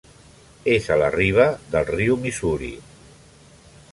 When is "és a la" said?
0.75-1.09